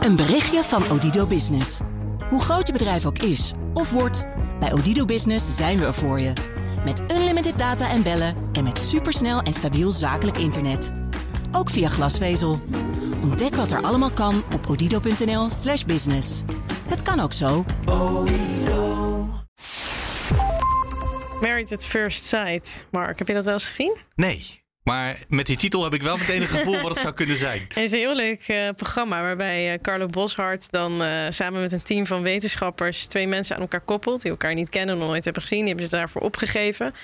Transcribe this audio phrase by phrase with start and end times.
[0.00, 1.80] Een berichtje van Odido Business.
[2.28, 4.26] Hoe groot je bedrijf ook is of wordt,
[4.58, 6.32] bij Odido Business zijn we er voor je.
[6.84, 10.92] Met unlimited data en bellen en met supersnel en stabiel zakelijk internet.
[11.52, 12.60] Ook via glasvezel.
[13.22, 16.42] Ontdek wat er allemaal kan op odido.nl/slash business.
[16.88, 17.64] Het kan ook zo.
[21.40, 22.86] Married at First Sight.
[22.90, 23.96] Mark, heb je dat wel eens gezien?
[24.14, 24.62] Nee.
[24.82, 27.60] Maar met die titel heb ik wel meteen een gevoel wat het zou kunnen zijn.
[27.68, 31.72] Het is een heel leuk uh, programma waarbij uh, Carlo Boshart dan uh, samen met
[31.72, 35.24] een team van wetenschappers twee mensen aan elkaar koppelt die elkaar niet kennen, nog nooit
[35.24, 35.58] hebben gezien.
[35.58, 36.94] Die hebben ze daarvoor opgegeven.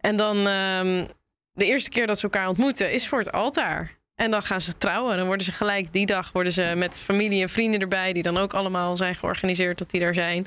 [0.00, 1.06] En dan um,
[1.52, 4.01] de eerste keer dat ze elkaar ontmoeten is voor het altaar.
[4.14, 5.16] En dan gaan ze trouwen.
[5.16, 8.36] Dan worden ze gelijk die dag worden ze met familie en vrienden erbij, die dan
[8.36, 10.46] ook allemaal zijn georganiseerd dat die daar zijn.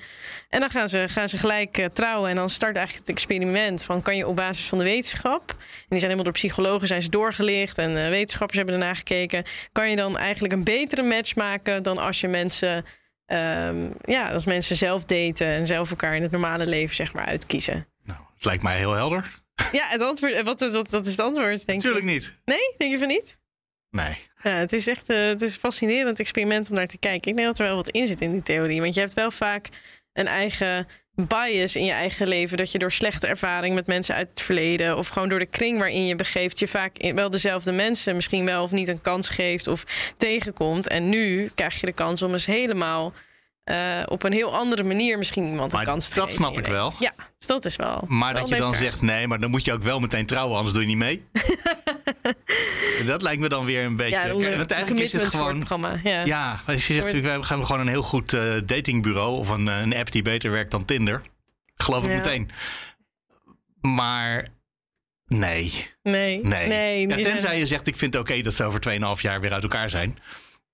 [0.50, 2.30] En dan gaan ze, gaan ze gelijk uh, trouwen.
[2.30, 5.58] En dan start eigenlijk het experiment van kan je op basis van de wetenschap, en
[5.90, 9.90] die zijn helemaal door psychologen zijn ze doorgelicht en uh, wetenschappers hebben ernaar gekeken, kan
[9.90, 12.86] je dan eigenlijk een betere match maken dan als je mensen,
[13.26, 17.26] um, ja, als mensen zelf daten en zelf elkaar in het normale leven zeg maar
[17.26, 17.88] uitkiezen.
[18.04, 19.44] Nou, het lijkt mij heel helder.
[19.72, 21.66] Ja, het antwoord, wat, wat, wat is het antwoord?
[21.66, 22.12] Denk Natuurlijk je?
[22.12, 22.34] niet.
[22.46, 23.38] Nee, denk je van niet?
[23.96, 24.18] Nee.
[24.44, 27.32] Ja, het is echt uh, het is een fascinerend experiment om naar te kijken.
[27.32, 28.82] Ik denk dat er wel wat in zit in die theorie.
[28.82, 29.70] Want je hebt wel vaak
[30.14, 32.58] een eigen bias in je eigen leven.
[32.58, 34.98] Dat je door slechte ervaring met mensen uit het verleden.
[34.98, 36.60] of gewoon door de kring waarin je begeeft.
[36.60, 40.88] je vaak wel dezelfde mensen misschien wel of niet een kans geeft of tegenkomt.
[40.88, 43.14] En nu krijg je de kans om eens helemaal.
[43.66, 46.42] Uh, op een heel andere manier misschien iemand een maar kans te dat geven.
[46.42, 46.94] Dat snap ik wel.
[47.00, 48.04] Ja, dus dat is wel.
[48.08, 50.56] Maar wel dat je dan zegt nee, maar dan moet je ook wel meteen trouwen,
[50.56, 51.26] anders doe je niet mee.
[53.06, 54.28] dat lijkt me dan weer een beetje.
[54.28, 55.48] Ja, onder, Want eigenlijk is het gewoon.
[55.48, 56.00] het programma.
[56.04, 56.26] Ja.
[56.26, 59.96] Ja, als je zegt, we gaan gewoon een heel goed uh, datingbureau of een, een
[59.96, 61.22] app die beter werkt dan Tinder.
[61.76, 62.50] Geloof ik meteen.
[63.82, 64.48] Maar
[65.28, 65.88] nee.
[66.04, 66.68] Nee, Nee.
[66.68, 67.08] nee.
[67.08, 68.80] Ja, tenzij je zegt, ik vind het oké dat ze over
[69.18, 70.20] 2,5 jaar weer uit elkaar zijn.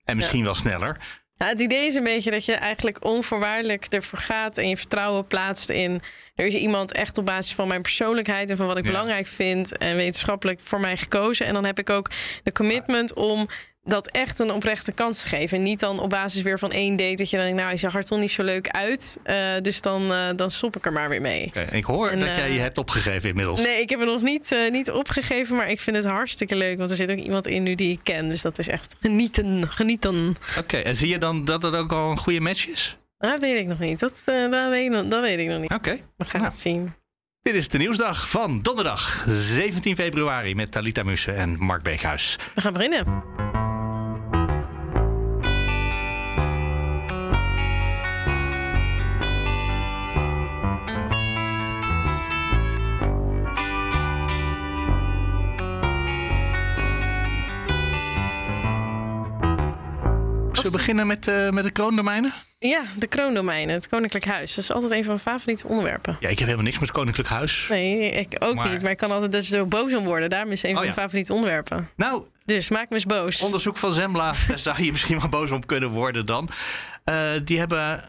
[0.04, 0.96] En misschien wel sneller.
[1.42, 5.26] Nou, het idee is een beetje dat je eigenlijk onvoorwaardelijk ervoor gaat en je vertrouwen
[5.26, 6.00] plaatst in.
[6.34, 8.90] Er is iemand echt op basis van mijn persoonlijkheid en van wat ik Ja.
[8.90, 11.46] belangrijk vind en wetenschappelijk voor mij gekozen.
[11.46, 12.10] En dan heb ik ook
[12.42, 13.48] de commitment om
[13.84, 15.56] dat echt een oprechte kans te geven.
[15.58, 17.78] En niet dan op basis weer van één date dat je dan denkt, nou, hij
[17.78, 19.18] zag er toch niet zo leuk uit.
[19.22, 21.52] Eh, dus dan, eh, dan stop ik er maar weer mee.
[21.70, 23.60] Ik hoor En, dat eh, jij je hebt opgegeven inmiddels.
[23.62, 26.78] Nee, ik heb het nog niet, eh, niet opgegeven, maar ik vind het hartstikke leuk.
[26.78, 28.28] Want er zit ook iemand in nu die ik ken.
[28.28, 30.36] Dus dat is echt genieten, genieten.
[30.58, 32.96] Oké, en zie je dan dat het ook al een goede match is?
[33.18, 34.00] Dat weet ik nog niet.
[34.00, 35.72] Dat, eh, dat, weet, ik nog- dat weet ik nog niet.
[35.72, 35.98] Oké.
[36.16, 36.52] We gaan Nou.
[36.52, 36.94] het zien.
[37.42, 42.36] Dit is de nieuwsdag van donderdag 17 februari met Talita Mussen en Mark Beekhuis.
[42.54, 43.22] We gaan beginnen.
[60.82, 62.32] Beginnen met, eh, met de kroondomeinen?
[62.58, 64.54] Ja, de kroondomeinen, het Koninklijk Huis.
[64.54, 66.16] Dat is altijd een van mijn favoriete onderwerpen.
[66.20, 67.66] Ja, ik heb helemaal niks met Koninklijk Huis.
[67.68, 68.82] Nee, ik ook Maar- niet.
[68.82, 70.30] Maar ik kan altijd dus zo boos om worden.
[70.30, 71.02] Daarom is het een van Oh, mijn ja.
[71.02, 71.90] favoriete onderwerpen.
[71.96, 73.42] Nou, Dus maak me eens boos.
[73.42, 76.48] onderzoek van Zembla, daar zou je misschien wel boos om kunnen worden dan.
[77.04, 78.04] Eh, die, hebben,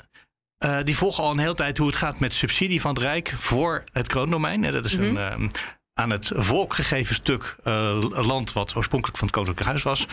[0.58, 3.34] eh, die volgen al een hele tijd hoe het gaat met subsidie van het Rijk
[3.38, 4.64] voor het kroondomein.
[4.64, 5.36] Eh, Dat is een eh,
[5.94, 7.56] aan het volk gegeven stuk
[8.10, 10.08] land wat oorspronkelijk van het Koninklijk Huis was.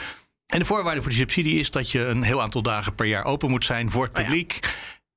[0.50, 3.24] En de voorwaarde voor die subsidie is dat je een heel aantal dagen per jaar
[3.24, 4.24] open moet zijn voor het Oh ja.
[4.24, 4.58] publiek.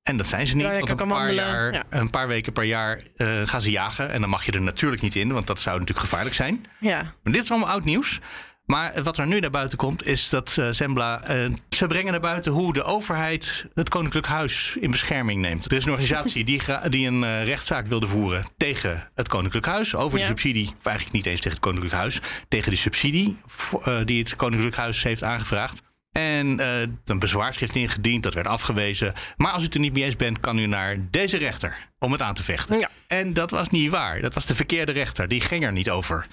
[0.02, 1.84] En dat zijn ze niet, want een paar, jaar, ja.
[1.88, 4.10] een paar weken per jaar eh, gaan ze jagen.
[4.10, 6.66] En dan mag je er natuurlijk niet in, want dat zou natuurlijk gevaarlijk zijn.
[6.80, 8.20] Ja, Maar dit is allemaal oud nieuws.
[8.66, 11.22] Maar wat er nu naar buiten komt, is dat eh, Zembla.
[11.22, 15.64] eh, ze brengen naar buiten hoe de overheid het Koninklijk Huis in bescherming neemt.
[15.64, 19.94] Er is een organisatie die, die een eh, rechtszaak wilde voeren tegen het Koninklijk Huis.
[19.94, 20.26] Over Ja.
[20.26, 22.20] die subsidie, of eigenlijk niet eens tegen het Koninklijk Huis.
[22.48, 23.36] Tegen die subsidie
[24.04, 25.82] die het Koninklijk Huis heeft aangevraagd.
[26.12, 26.58] En
[27.04, 29.12] een bezwaarschrift ingediend, dat werd afgewezen.
[29.36, 32.12] Maar als u het er niet mee eens bent, kan u naar deze rechter om
[32.12, 32.78] het aan te vechten.
[32.78, 32.88] Ja.
[33.06, 34.20] En dat was niet waar.
[34.20, 35.28] Dat was de verkeerde rechter.
[35.28, 36.26] Die ging er niet over.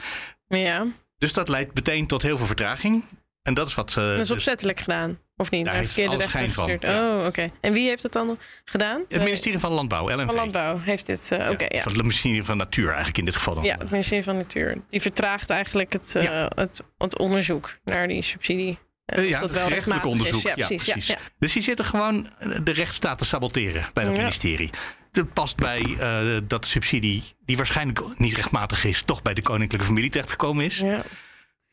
[0.47, 0.86] ja.
[1.22, 3.04] Dus dat leidt meteen tot heel veel vertraging.
[3.44, 3.90] En dat is wat.
[3.90, 5.20] eh, dat is dus opzettelijk gedaan.
[5.38, 5.66] Of niet?
[5.66, 7.18] Daar heeft verkeerde rechter van, ja.
[7.20, 7.50] Oh, oké.
[7.62, 9.02] En wie heeft het dan gedaan?
[9.08, 10.26] het ministerie van Landbouw, LNV.
[10.26, 11.32] van Landbouw heeft dit.
[11.32, 11.82] eh, Oké, ja.
[11.82, 13.64] Van het ministerie van Natuur eigenlijk in dit geval dan.
[13.64, 14.78] Ja, het ministerie van Natuur.
[14.90, 18.78] Die vertraagt eigenlijk het, eh, het, het onderzoek naar die subsidie.
[19.06, 19.85] Ja, dat wel is.
[20.06, 20.41] onderzoek.
[20.41, 20.85] Ja, precies.
[20.85, 21.18] Ja, ja.
[21.40, 22.29] Dus die zitten gewoon
[22.64, 24.20] de rechtsstaat te saboteren bij dat Ja.
[24.20, 24.70] ministerie.
[25.11, 29.41] Het past bij eh, dat de subsidie, die waarschijnlijk niet rechtmatig is, toch bij de
[29.41, 30.78] koninklijke familie terechtgekomen is.
[30.78, 31.02] Ja.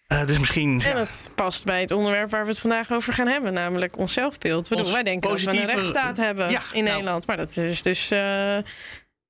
[0.07, 0.81] Eh, dus misschien.
[0.81, 3.99] En ja, het past bij het onderwerp waar we het vandaag over gaan hebben, namelijk
[3.99, 4.69] ons zelfbeeld.
[4.69, 6.97] Bedoel, wij denken dat we een rechtsstaat hebben Ja, in nou.
[6.97, 8.59] Nederland, maar dat is dus eh,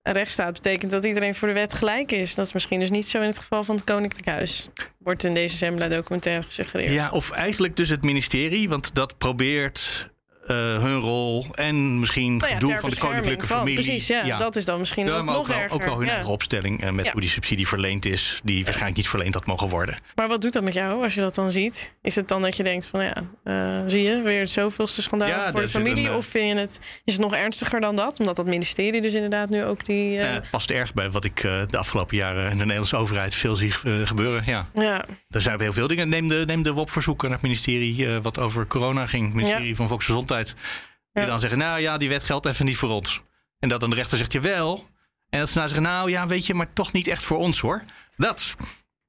[0.03, 2.35] rechtsstaat betekent dat iedereen voor de wet gelijk is.
[2.35, 4.69] Dat is misschien dus niet zo in het geval van het Koninklijk Huis.
[4.99, 6.91] Wordt in deze Zembla-documentaire gesuggereerd.
[6.91, 10.18] Ja, of eigenlijk dus het ministerie, want dat probeert uh,
[10.55, 13.75] hun rol en misschien Nou ja, gedoe van de koninklijke van- familie.
[13.85, 15.73] Precies, ja, Dat is dan misschien Ja, ook maar ook nog wel, erger.
[15.77, 19.09] ook wel hun eigen opstelling eh, met hoe die subsidie verleend is, die waarschijnlijk niet
[19.09, 19.99] verleend had mogen worden.
[20.15, 21.95] Maar wat doet dat met jou als je dat dan ziet?
[22.03, 23.15] Is het dan dat je denkt van ja,
[23.45, 23.55] eh,
[23.87, 26.05] zie je, weer het zoveelste schandaal voor de familie?
[26.05, 28.19] een, eh, Of vind je het, is het nog ernstiger dan dat?
[28.21, 30.19] Omdat dat ministerie dus inderdaad nu ook die...
[30.19, 32.97] eh, Eh, het past erg bij wat ik eh, de afgelopen jaren in de Nederlandse
[32.97, 34.43] overheid veel zie eh, gebeuren.
[34.47, 36.09] Ja, ja, er zijn heel veel dingen.
[36.09, 39.25] Neem de, neem de WOP-verzoeken naar het ministerie eh, wat over corona ging.
[39.25, 40.38] Het ministerie van Volksgezondheid.
[40.45, 41.29] Die Ja.
[41.29, 43.23] dan zeggen, nou ja, die wet geldt even niet voor ons.
[43.59, 44.87] En dat dan de rechter zegt, jawel.
[45.31, 47.61] En dat ze nou zeggen, nou ja, weet je, maar toch niet echt voor ons
[47.61, 47.85] hoor.
[48.17, 48.55] Dat.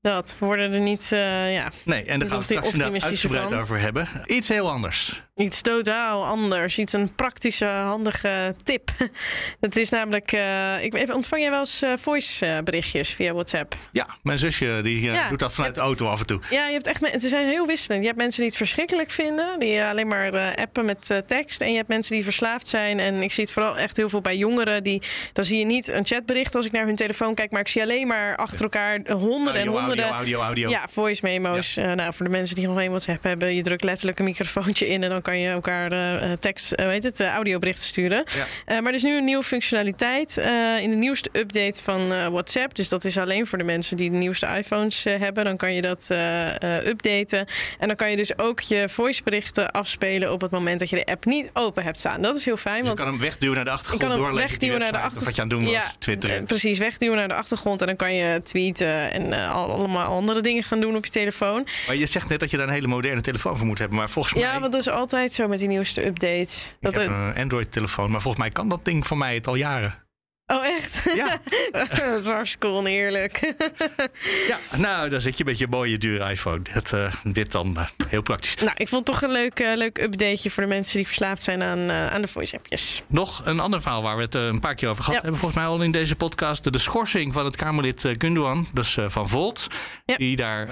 [0.01, 0.35] Dat.
[0.39, 3.59] We worden er niet, eh, ja, Nee, en daar gaan we straks inderdaad uitgebreid van.
[3.59, 4.07] over hebben.
[4.25, 5.23] Iets heel anders.
[5.35, 6.77] iets totaal anders.
[6.79, 8.89] Iets een praktische, handige tip.
[9.59, 13.75] Het is namelijk, eh, ik, ontvang jij wel eens eh, voice berichtjes via WhatsApp?
[13.91, 15.29] Ja, mijn zusje die Ja.
[15.29, 16.41] doet dat vanuit de auto af en toe.
[16.49, 18.01] Ja, je hebt echt, ze zijn heel wisselend.
[18.01, 21.61] Je hebt mensen die het verschrikkelijk vinden, die alleen maar appen met tekst.
[21.61, 22.99] En je hebt mensen die verslaafd zijn.
[22.99, 24.83] En ik zie het vooral echt heel veel bij jongeren.
[24.83, 25.01] Die,
[25.33, 27.81] dan zie je niet een chatbericht als ik naar hun telefoon kijk, maar ik zie
[27.81, 30.69] alleen maar achter elkaar honderden en Audio, audio, audio, audio.
[30.69, 31.77] Ja, voice memo's.
[31.77, 34.88] Eh, nou, voor de mensen die nog geen WhatsApp hebben, je drukt letterlijk een microfoontje
[34.88, 38.24] in en dan kan je elkaar eh, tekst, weet het, eh, audioberichten sturen.
[38.68, 38.81] Ja.
[38.81, 40.38] Maar er is nu een nieuwe functionaliteit
[40.81, 42.75] in de nieuwste update van WhatsApp.
[42.75, 45.44] Dus dat is alleen voor de mensen die de nieuwste iPhones hebben.
[45.44, 46.07] Dan kan je dat
[46.85, 47.45] updaten.
[47.80, 51.06] En dan kan je dus ook je voiceberichten afspelen op het moment dat je de
[51.06, 52.21] app niet open hebt staan.
[52.21, 52.80] Dat is heel fijn.
[52.80, 54.97] Dus je want kan hem wegduwen naar de ik achtergrond, kan hem wegduwen naar de
[54.97, 55.19] achtergrond.
[55.19, 56.45] of wat je aan het doen was, twitteren.
[56.45, 57.81] Precies, wegduwen naar de achtergrond.
[57.81, 61.67] En dan kan je tweeten en al- allemaal andere dingen gaan doen op je telefoon.
[61.87, 63.97] Maar je zegt net dat je daar een hele moderne telefoon voor moet hebben.
[63.97, 66.77] Maar volgens mij, Ja, want dat is altijd zo met die nieuwste updates.
[66.79, 69.47] Dat ik heb het- een Android-telefoon, maar volgens mij kan dat ding van mij het
[69.47, 70.07] al jaren.
[70.51, 71.01] Oh, echt?
[71.15, 71.37] Ja,
[72.11, 73.53] dat is hartstikke oneerlijk.
[74.47, 74.57] ja.
[74.77, 76.61] nou, dan zit je met je mooie dure iPhone.
[76.73, 78.55] Dat, eh, dit dan eh, heel praktisch.
[78.55, 81.41] nou, ik vond het toch een leuk, eh, leuk updateje voor de mensen die verslaafd
[81.41, 83.03] zijn aan, aan de voice-appjes.
[83.07, 85.21] Nog een ander verhaal waar we het een paar keer over gehad Ja.
[85.21, 85.39] hebben.
[85.39, 86.63] Volgens mij al in deze podcast.
[86.63, 89.67] De, de schorsing van het Kamerlid Gundogan, dus van Volt.
[90.05, 90.17] Ja.
[90.17, 90.67] Die daar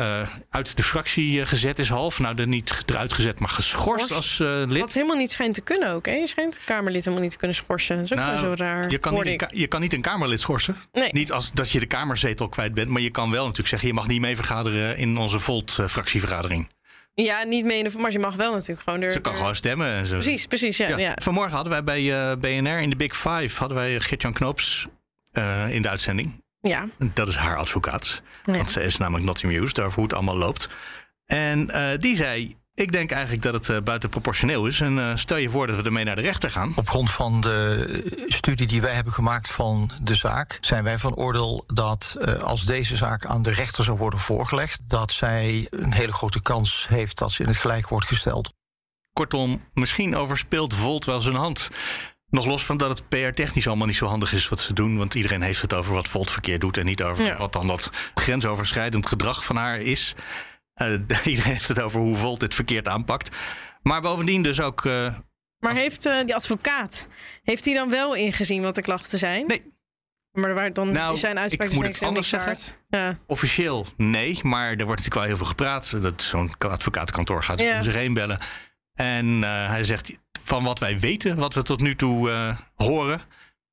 [0.49, 2.19] uit de fractie gezet is, half.
[2.19, 4.79] Nou, er niet eruit gezet, maar geschorst als lid.
[4.79, 6.11] Wat helemaal niet schijnt te kunnen ook, hè?
[6.11, 7.95] Je schijnt Kamerlid helemaal niet te kunnen schorsen.
[7.95, 8.89] Dat is ook Nou, wel zo raar.
[8.89, 10.75] Je kan, niet je kan niet een Kamerlid schorsen.
[10.91, 11.09] Nee.
[11.11, 12.89] Niet als dat je de Kamerzetel kwijt bent.
[12.89, 16.69] Maar je kan wel natuurlijk zeggen: je mag niet mee vergaderen in onze Volt-fractievergadering.
[17.13, 17.97] Ja, niet mee in de...
[17.99, 19.01] Maar je mag wel natuurlijk gewoon...
[19.01, 19.87] Er, Ze kan er- gewoon stemmen.
[19.87, 20.13] En zo.
[20.17, 20.87] Precies, precies, ja.
[20.87, 20.97] Ja.
[20.97, 21.13] ja.
[21.21, 24.87] Vanmorgen hadden wij bij eh, BNR in de Big Five hadden wij Geert-Jan Knoops
[25.31, 26.43] eh, in de uitzending.
[26.61, 26.87] ja.
[27.13, 28.21] Dat is haar advocaat.
[28.45, 28.53] Ja.
[28.53, 30.69] Want ze is namelijk not amused over hoe het allemaal loopt.
[31.25, 34.81] En eh, die zei: Ik denk eigenlijk dat het eh, buitenproportioneel is.
[34.81, 36.73] En eh, stel je voor dat we ermee naar de rechter gaan.
[36.75, 41.15] Op grond van de studie die wij hebben gemaakt van de zaak, zijn wij van
[41.15, 45.91] oordeel dat eh, als deze zaak aan de rechter zou worden voorgelegd, dat zij een
[45.93, 48.53] hele grote kans heeft dat ze in het gelijk wordt gesteld.
[49.13, 51.69] Kortom, misschien overspeelt Volt wel zijn hand.
[52.29, 54.97] Nog los van dat het PR-technisch allemaal niet zo handig is wat ze doen.
[54.97, 56.77] Want iedereen heeft het over wat Volt verkeerd doet.
[56.77, 57.37] En niet over Ja.
[57.37, 60.15] wat dan dat grensoverschrijdend gedrag van haar is.
[60.77, 60.91] Eh,
[61.25, 63.37] iedereen heeft het over hoe Volt dit verkeerd aanpakt.
[63.81, 64.85] Maar bovendien dus ook...
[64.85, 65.15] eh,
[65.59, 67.07] Maar heeft eh, die advocaat...
[67.43, 69.47] Heeft hij dan wel ingezien wat de klachten zijn?
[69.47, 69.75] Nee.
[70.31, 72.79] Maar waar dan Nou, zijn uitspraak ik moet het anders waard.
[72.89, 73.17] Ja.
[73.25, 76.01] Officieel nee, maar er wordt natuurlijk wel heel veel gepraat.
[76.01, 77.75] Dat Zo'n advocatenkantoor gaat Ja.
[77.75, 78.39] om zich heen bellen.
[78.93, 83.21] En hij zegt van wat wij weten, wat we tot nu toe horen.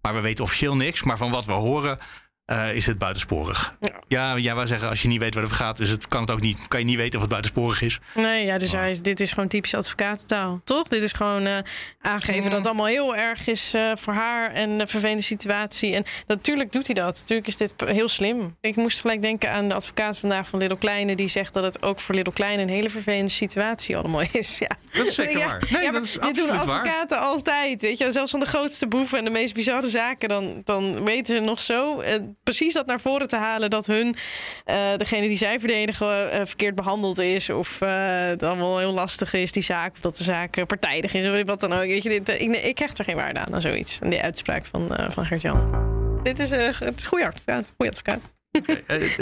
[0.01, 1.03] Maar we weten officieel niks.
[1.03, 1.99] Maar van wat we horen
[2.45, 3.77] eh, is het buitensporig.
[3.81, 3.93] Ja.
[4.09, 6.21] Ja, ja, wij zeggen als je niet weet waar het over gaat, is het, kan,
[6.21, 7.99] het ook niet, kan je niet weten of het buitensporig is.
[8.15, 8.81] Nee, ja, dus Oh.
[8.81, 10.89] hij is, dit is gewoon typisch advocatentaal, toch?
[10.89, 11.59] Dit is gewoon eh,
[12.01, 15.95] aangeven dat het allemaal heel erg is eh, voor haar en een vervelende situatie.
[15.95, 17.19] En natuurlijk doet hij dat.
[17.19, 18.57] Natuurlijk is dit heel slim.
[18.61, 21.83] Ik moest gelijk denken aan de advocaat vandaag van Little Kleine, die zegt dat het
[21.83, 24.59] ook voor Little Kleine een hele vervelende situatie allemaal is.
[24.59, 24.71] Ja.
[24.93, 25.63] Dat is zeker Ja, waar.
[25.71, 26.59] Nee, ja, dat is dit doen waar.
[26.59, 27.83] advocaten altijd.
[27.83, 31.35] Weet je, zelfs van de grootste boeven en de meest bizarre zaken, dan, dan weten
[31.35, 32.03] ze nog zo
[32.45, 34.17] precies dat naar voren te halen dat hun,
[34.65, 37.51] eh, degene die zij verdedigen, eh, verkeerd behandeld is.
[37.51, 37.91] Of eh,
[38.27, 39.93] het allemaal heel lastig is, die zaak.
[39.93, 41.87] Of dat de zaak eh, partijdig is, of wat dan ook.
[41.87, 43.99] Weet je, dit, ik, ik krijg er geen waarde aan, aan zoiets.
[44.03, 45.93] Aan die uitspraak van, van Gert-Jan.
[46.23, 46.75] Dit is een
[47.07, 47.73] goede advocaat.
[47.77, 48.31] Goeie advocaat.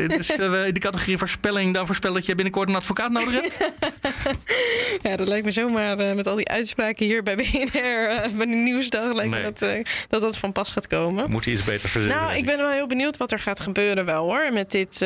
[0.09, 3.59] Dus in de categorie voorspelling dan voorspellen dat je binnenkort een advocaat nodig hebt?
[5.03, 8.55] Ja, dat lijkt me zomaar eh, met al die uitspraken hier bij BNR, bij de
[8.55, 9.43] nieuwsdag, lijkt Nee.
[9.43, 11.31] me dat, dat dat van pas gaat komen.
[11.31, 12.19] Moet hij iets beter verzinnen?
[12.21, 14.99] Nou, ik ben wel heel benieuwd wat er gaat gebeuren wel hoor, met dit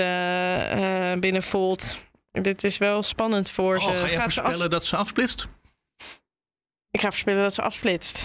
[1.20, 1.98] binnen Volt.
[2.32, 3.88] Dit is wel spannend voor ze.
[3.88, 5.46] Oh, ga je Gaat ze voorspellen af- dat ze afsplitst?
[6.90, 8.16] Ik ga voorspellen dat ze afsplitst.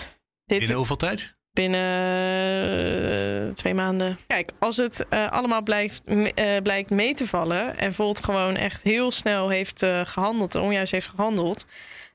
[0.46, 1.36] Dit, Binnen hoeveel tijd?
[1.54, 4.18] Binnen uh, twee maanden.
[4.28, 6.24] Kijk, als het uh, allemaal blijft, uh,
[6.64, 11.66] blijkt mee te vallen en Volt gewoon echt heel snel heeft gehandeld, onjuist heeft gehandeld,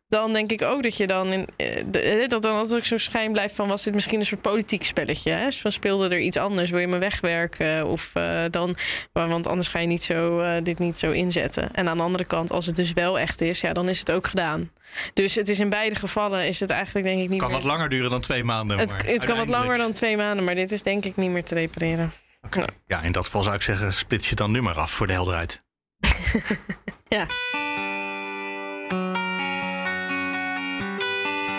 [0.08, 1.48] dan denk ik ook dat je dan in,
[1.86, 5.30] de, dat dan altijd zo'n schijn blijft van was dit misschien een soort politiek spelletje.
[5.30, 5.52] Hè?
[5.52, 7.86] Van speelde er iets anders, wil je me wegwerken?
[7.86, 8.12] Of
[8.50, 8.76] dan,
[9.12, 11.74] want anders ga je niet zo, dit niet zo inzetten.
[11.74, 14.10] En aan de andere kant, als het dus wel echt is, ja, dan is het
[14.10, 14.70] ook gedaan.
[15.14, 17.58] Dus het is in beide gevallen is het eigenlijk denk ik niet kan meer...
[17.58, 18.78] wat langer duren dan twee maanden.
[18.78, 21.44] Het, het kan wat langer dan twee maanden, maar dit is denk ik niet meer
[21.44, 22.12] te repareren.
[22.42, 22.66] Okay.
[22.86, 25.12] Ja, in dat geval zou ik zeggen, splits je dan nu maar af voor de
[25.12, 25.62] helderheid.
[27.08, 27.26] ja.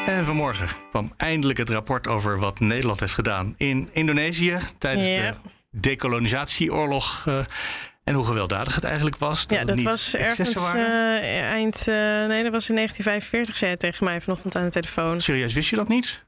[0.08, 5.14] En vanmorgen kwam eindelijk het rapport over wat Nederland heeft gedaan in Indonesië tijdens Ja.
[5.32, 5.38] de
[5.70, 7.24] decolonisatieoorlog.
[7.28, 7.40] eh,
[8.04, 9.46] en hoe gewelddadig het eigenlijk was.
[9.48, 11.22] Ja, het dat was ergens waren.
[11.22, 11.88] eh, eind...
[11.88, 11.96] eh,
[12.28, 15.22] nee, dat was in 1945, zei hij tegen mij vanochtend aan de telefoon.
[15.22, 16.26] Serieus, wist je dat niet?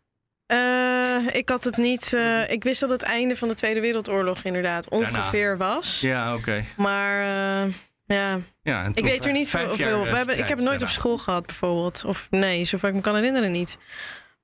[1.31, 2.17] Ik had het niet...
[2.47, 5.99] ik wist dat het einde van de Tweede Wereldoorlog inderdaad ongeveer was.
[6.01, 6.63] Ja, oké.
[6.77, 7.73] Maar eh,
[8.13, 9.75] ja, Ja, en ik weet er niet veel.
[10.03, 12.03] We hebben, ik heb het nooit op school gehad bijvoorbeeld.
[12.05, 13.77] Of nee, zover ik me kan herinneren niet.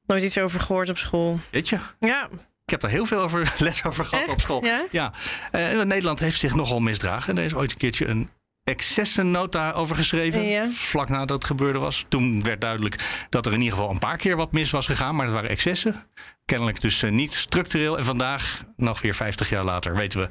[0.05, 1.39] Nooit iets over gehoord op school.
[1.51, 2.29] Weet je, Ja,
[2.65, 4.33] ik heb daar heel veel over, les over gehad Echt?
[4.33, 4.65] op school.
[4.65, 4.85] Ja?
[4.91, 5.11] Ja,
[5.51, 7.29] eh, Nederland heeft zich nogal misdragen.
[7.33, 8.29] En er is ooit een keertje een
[8.63, 10.43] excessennota over geschreven.
[10.43, 10.69] Ja.
[10.69, 12.05] Vlak nadat het gebeurde was.
[12.09, 15.15] Toen werd duidelijk dat er in ieder geval een paar keer wat mis was gegaan.
[15.15, 16.07] Maar dat waren excessen.
[16.45, 17.97] Kennelijk dus eh, niet structureel.
[17.97, 20.27] En vandaag, nog weer 50 jaar later, weten we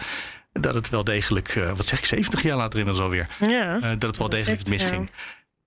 [0.61, 1.49] dat het wel degelijk...
[1.49, 3.27] eh, wat zeg ik, 70 jaar later inmiddels alweer.
[3.39, 3.77] ja.
[3.77, 5.11] eh, dat het wel degelijk 70 misging.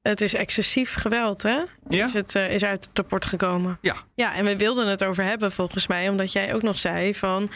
[0.01, 1.60] Het is excessief geweld, hè?
[1.89, 2.06] Ja?
[2.06, 3.77] Is, het, eh, is uit het rapport gekomen.
[3.82, 3.96] Ja.
[4.15, 7.50] Ja, en we wilden het over hebben volgens mij, omdat jij ook nog zei van...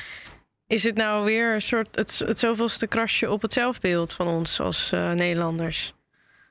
[0.68, 4.60] Is het nou weer een soort het, het zoveelste krasje op het zelfbeeld van ons
[4.60, 5.94] als eh, Nederlanders?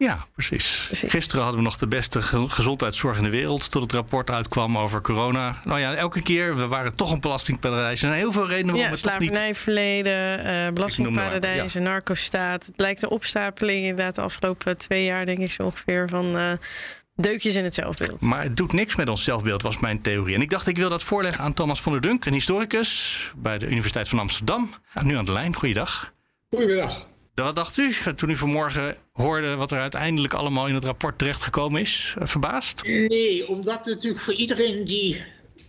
[0.06, 0.82] Ja, precies.
[0.86, 1.10] Precies.
[1.10, 3.70] Gisteren hadden we nog de beste ge- gezondheidszorg in de wereld.
[3.70, 5.60] Tot het rapport uitkwam over corona.
[5.64, 7.90] Nou ja, elke keer, we waren toch een belastingparadijs.
[8.02, 9.28] Er zijn heel veel redenen waarom Ja, het toch niet...
[9.28, 12.66] slavernijverleden, eh belastingparadijzen, narcostaat.
[12.66, 16.52] Het lijkt een opstapeling inderdaad de afgelopen twee jaar, denk ik zo ongeveer, van eh,
[17.16, 18.20] deukjes in het zelfbeeld.
[18.20, 20.34] Maar het doet niks met ons zelfbeeld, was mijn theorie.
[20.34, 23.58] En ik dacht, ik wil dat voorleggen aan Thomas van der Dunk, een historicus bij
[23.58, 24.74] de Universiteit van Amsterdam.
[24.94, 26.12] Ja, nu aan de lijn, goeiedag.
[26.50, 27.08] Goedemiddag.
[27.34, 31.80] Wat dacht u toen u vanmorgen hoorde wat er uiteindelijk allemaal in het rapport terechtgekomen
[31.80, 32.14] is?
[32.18, 32.82] Eh, Verbaasd?
[32.82, 35.24] Nee, omdat het natuurlijk voor iedereen die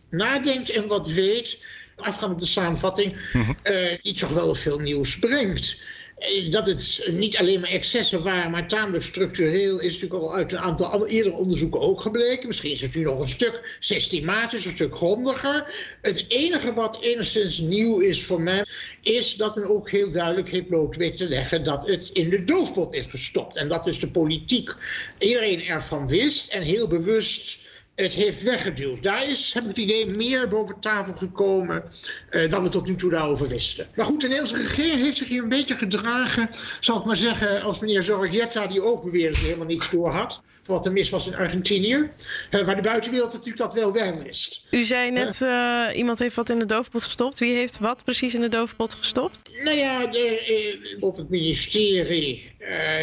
[0.10, 1.60] nadenkt en wat weet,
[1.96, 3.15] afgaand op de samenvatting,
[3.62, 5.82] eh, niet zo wel veel nieuws brengt.
[6.21, 10.51] Eh, Dat het niet alleen maar excessen waren, maar tamelijk structureel is natuurlijk al uit
[10.51, 12.47] een aantal eerdere onderzoeken ook gebleken.
[12.47, 15.73] Misschien is het nu nog een stuk systematisch, een stuk grondiger.
[16.01, 18.65] Het enige wat enigszins nieuw is voor mij,
[19.01, 22.93] is dat men ook heel duidelijk heeft bloot te leggen dat het in de doofpot
[22.93, 23.55] is gestopt.
[23.55, 24.75] En dat dus de politiek
[25.19, 27.61] iedereen ervan wist en heel bewust
[28.01, 29.03] het heeft weggeduwd.
[29.03, 31.84] Daar is, heb ik het idee, meer boven tafel gekomen
[32.29, 33.88] eh, dan we tot nu toe daarover wisten.
[33.96, 37.62] Maar goed, de Nederlandse regering heeft zich hier een beetje gedragen, zal ik maar zeggen,
[37.62, 40.41] als meneer Zorrietta, die ook beweerde dat hij helemaal niets door had.
[40.63, 42.10] van Wat er mis was in Argentinië.
[42.50, 44.62] Eh, waar de buitenwereld natuurlijk dat wel wel wist.
[44.72, 47.39] U zei net, eh, iemand heeft wat in de doofpot gestopt.
[47.39, 49.50] Wie heeft wat precies in de doofpot gestopt?
[49.63, 52.50] Nou ja, de, eh, op het ministerie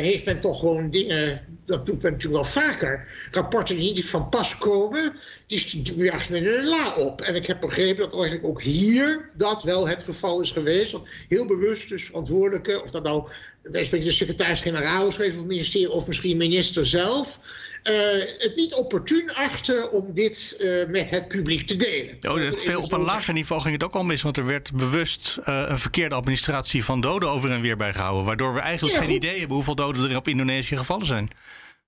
[0.01, 1.41] heeft men toch gewoon dingen.
[1.65, 3.09] Dat doet men natuurlijk wel vaker.
[3.31, 5.13] Rapporten die niet van pas komen,
[5.47, 7.21] die, jaagt men een la op.
[7.21, 10.93] En ik heb begrepen dat eigenlijk ook hier dat wel het geval is geweest.
[10.93, 13.29] Want heel bewust dus verantwoordelijke, of dat nou
[13.63, 17.41] de secretaris-generaal is geweest van het ministerie, of misschien minister zelf.
[17.83, 17.95] Eh,
[18.39, 22.17] het niet opportun achten om dit eh, met het publiek te delen.
[22.23, 24.23] Oh, dat veel op een lager niveau ging het ook al mis.
[24.23, 28.25] Want er werd bewust eh, een verkeerde administratie van doden over en weer bijgehouden.
[28.25, 31.31] Waardoor we eigenlijk Ja, geen idee hebben hoeveel doden er op Indonesië gevallen zijn.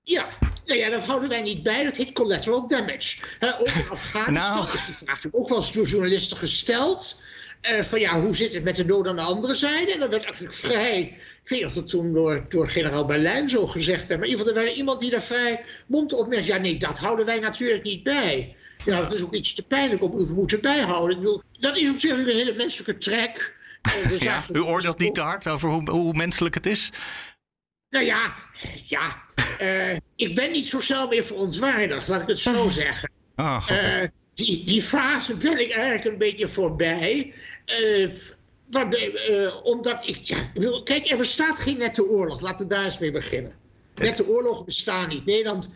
[0.02, 0.28] Ja,
[0.64, 1.85] nou ja, dat houden wij niet bij.
[1.85, 3.16] Dat heet collateral damage.
[3.59, 4.64] Ook in Afghanistan Nou.
[4.64, 7.23] is die vraag natuurlijk ook wel eens door journalisten gesteld.
[7.61, 9.93] Eh, van ja, hoe zit het met de doden aan de andere zijde?
[9.93, 11.00] En dat werd eigenlijk vrij...
[11.43, 14.21] Ik weet niet of dat toen door, door generaal Berlijn zo gezegd werd...
[14.21, 16.47] maar in ieder geval, er werd iemand die daar vrij mond op merkte...
[16.47, 18.57] ja, nee, dat houden wij natuurlijk niet bij.
[18.85, 21.17] Ja, dat is ook iets te pijnlijk om te moeten bijhouden.
[21.17, 23.59] Ik bedoel, dat is natuurlijk een hele menselijke trek.
[24.19, 26.90] Ja, u oordeelt niet te hard over hoe, hoe menselijk het is.
[27.90, 28.35] Nou ja,
[28.87, 29.23] ja.
[29.59, 33.11] eh, ik ben niet zo snel meer verontwaardigd, laat ik het zo zeggen.
[33.35, 34.11] Ah, oké.
[34.40, 37.35] Die, die fase ben ik eigenlijk een beetje voorbij.
[37.64, 38.11] Eh,
[38.70, 40.50] waarbij, eh, omdat ik, ja,
[40.85, 42.40] kijk, er bestaat geen nette oorlog.
[42.40, 43.52] Laten we daar eens mee beginnen.
[43.94, 45.25] Nette oorlogen bestaan niet.
[45.25, 45.70] Nederland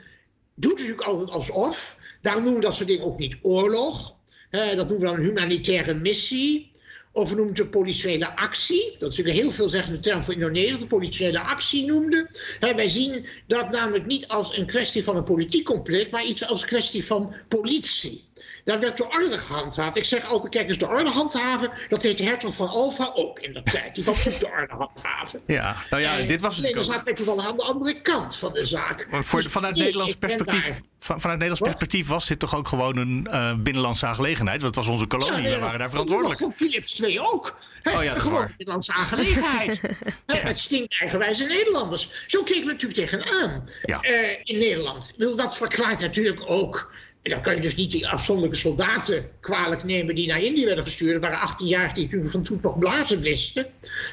[0.54, 1.98] doet natuurlijk altijd alsof.
[2.22, 4.16] Daarom noemen we dat soort dingen ook niet oorlog.
[4.50, 6.72] Dat noemen we dan een humanitaire missie.
[7.12, 8.94] of noemt de politiële actie.
[8.98, 12.30] Dat is natuurlijk een heel veelzeggende term voor Indonesië, de politiële actie noemde.
[12.60, 16.64] wij zien dat namelijk niet als een kwestie van een politiek conflict, maar iets als
[16.64, 18.24] kwestie van politie.
[18.64, 19.96] Daar werd de orde gehandhaafd.
[19.96, 23.38] Ik zeg altijd, kijk eens, de orde handhaven, dat deed de hertog van Alfa ook
[23.38, 23.94] in de tijd.
[23.94, 25.40] Die was ook de orde handhaven.
[25.46, 29.06] Ja, nou ja, dit was het zaten toevallig aan de andere kant van de zaak.
[29.10, 30.80] Maar voor, dus vanuit Nederlands perspectief...
[30.98, 34.62] Van, vanuit Nederlands perspectief was dit toch ook gewoon een uh, binnenlandse aangelegenheid?
[34.62, 36.38] Want het was onze kolonie, ja, we waren daar verantwoordelijk.
[36.38, 37.56] Voor Philips II ook.
[37.82, 38.54] oh ja, dat gewoon waar.
[38.58, 39.80] Nederlandse aangelegenheid.
[40.26, 40.34] ja.
[40.36, 42.24] Het stinkt eigenwijze Nederlanders.
[42.26, 43.98] Zo keken we natuurlijk tegenaan ja.
[44.02, 45.14] uh, in Nederland.
[45.36, 46.92] Dat verklaart natuurlijk ook
[47.24, 50.84] en dan kan je dus niet die afzonderlijke soldaten kwalijk nemen die naar Indië werden
[50.84, 51.14] gestuurd.
[51.14, 53.66] Er waren 18 jaar die van toen nog blazen wisten.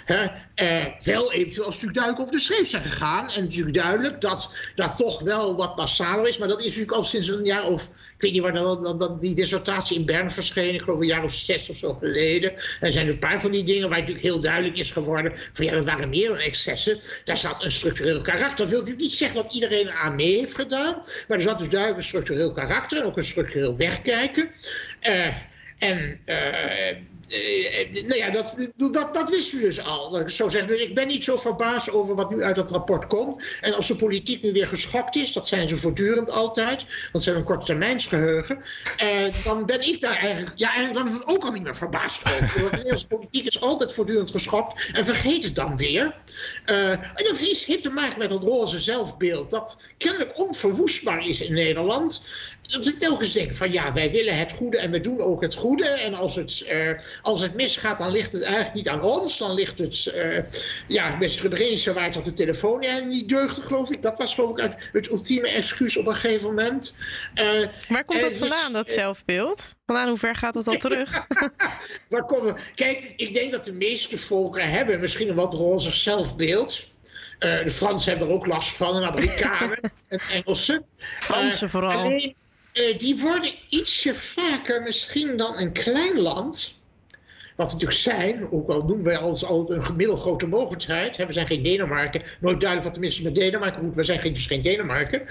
[0.06, 3.30] Hè, eh, wel eventueel als duidelijk over de schreef zijn gegaan.
[3.32, 6.38] En natuurlijk duidelijk dat dat toch wel wat massaler is.
[6.38, 7.92] Maar dat is natuurlijk al sinds een jaar of
[8.22, 10.74] weet niet waar dan, die dissertatie in Bern verscheen.
[10.74, 12.54] Ik geloof een jaar of zes of zo geleden.
[12.80, 15.34] Er zijn een paar van die dingen waar natuurlijk heel duidelijk is geworden.
[15.54, 17.00] van ja, dat waren meer dan excessen.
[17.24, 18.58] Daar zat een structureel karakter.
[18.58, 21.04] Dat wil natuurlijk niet zeggen dat iedereen aan mee heeft gedaan.
[21.28, 22.98] Maar er zat dus duidelijk een structureel karakter.
[22.98, 24.52] En ook een structureel wegkijken.
[25.02, 25.36] Uh,
[25.78, 26.98] en uh, uh,
[27.92, 30.24] nou ja, dat, dat, dat wisten we dus al.
[30.30, 30.68] zo zeggen.
[30.68, 33.44] Dus ik ben niet zo verbaasd over wat nu uit dat rapport komt.
[33.62, 37.30] En als de politiek nu weer geschokt is, dat zijn ze voortdurend altijd, want ze
[37.30, 38.64] hebben een korttermijnsgeheugen,
[39.04, 42.62] uh, dan ben ik daar eigenlijk, ja, eigenlijk dan ook al niet meer verbaasd over.
[42.62, 46.16] Want de politiek is altijd voortdurend geschokt en vergeet het dan weer.
[46.66, 51.54] Uh, en dat heeft te maken met dat roze zelfbeeld, dat kennelijk onverwoestbaar is in
[51.54, 52.22] Nederland
[52.72, 55.56] dat ik telkens denk van ja, wij willen het goede en we doen ook het
[55.56, 55.86] goede.
[55.86, 59.38] En als het, uh, als het misgaat, dan ligt het eigenlijk niet aan ons.
[59.38, 60.38] Dan ligt het, uh,
[60.88, 64.02] ja, met Srebrenica waar dat de telefoon ja, niet deugde, geloof ik.
[64.02, 66.94] Dat was geloof ik het ultieme excuus op een gegeven moment.
[67.36, 69.76] Uh, waar komt dat dus, vandaan, dat zelfbeeld?
[69.86, 71.28] Vandaan, hoe ver gaat het al terug?
[72.10, 72.72] waar komt?
[72.76, 76.90] Kijk, ik denk dat de meeste volken hebben misschien een wat roze zelfbeeld.
[77.40, 80.86] Uh, de Fransen hebben er ook last van, en Amerikanen en Engelsen.
[80.98, 82.12] Fransen vooral.
[82.74, 86.81] Uh, die worden ietsje vaker misschien dan een klein land.
[87.62, 91.18] Wat we natuurlijk zijn, ook al noemen wij ons altijd een middelgrote mogelijkheid.
[91.18, 92.22] we zijn geen Denemarken.
[92.40, 93.82] Nooit duidelijk wat tenminste met Denemarken.
[93.82, 95.22] Goed, we zijn dus geen Denemarken.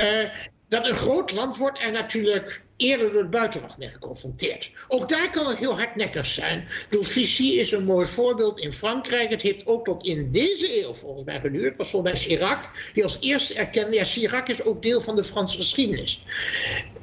[0.00, 0.28] Uh,
[0.68, 4.70] dat een groot land wordt en natuurlijk eerder door het buitenland mee geconfronteerd.
[4.88, 6.68] Ook daar kan het heel hardnekkig zijn.
[6.90, 9.30] Vichy is een mooi voorbeeld in Frankrijk.
[9.30, 11.76] Het heeft ook tot in deze eeuw volgens mij geduurd.
[11.76, 13.96] Was volgens mij Chirac die als eerste erkende...
[13.96, 16.20] ja, Chirac is ook deel van de Franse geschiedenis.